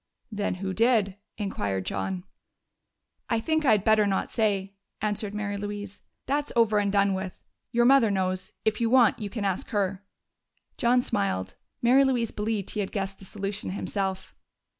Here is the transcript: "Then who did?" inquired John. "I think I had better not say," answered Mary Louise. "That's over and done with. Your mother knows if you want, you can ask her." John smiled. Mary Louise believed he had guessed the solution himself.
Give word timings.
"Then 0.31 0.55
who 0.55 0.73
did?" 0.73 1.17
inquired 1.37 1.85
John. 1.85 2.23
"I 3.29 3.39
think 3.39 3.63
I 3.65 3.73
had 3.73 3.83
better 3.83 4.07
not 4.07 4.31
say," 4.31 4.73
answered 4.99 5.35
Mary 5.35 5.57
Louise. 5.57 6.01
"That's 6.25 6.51
over 6.55 6.79
and 6.79 6.91
done 6.91 7.13
with. 7.13 7.39
Your 7.71 7.85
mother 7.85 8.09
knows 8.09 8.51
if 8.65 8.81
you 8.81 8.89
want, 8.89 9.19
you 9.19 9.29
can 9.29 9.45
ask 9.45 9.69
her." 9.69 10.03
John 10.75 11.03
smiled. 11.03 11.53
Mary 11.83 12.03
Louise 12.03 12.31
believed 12.31 12.71
he 12.71 12.79
had 12.79 12.91
guessed 12.91 13.19
the 13.19 13.25
solution 13.25 13.69
himself. 13.69 14.33